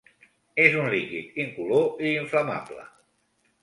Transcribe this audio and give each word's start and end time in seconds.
És 0.63 0.77
un 0.85 0.89
líquid 0.95 1.39
incolor 1.45 2.03
i 2.09 2.17
inflamable. 2.25 2.91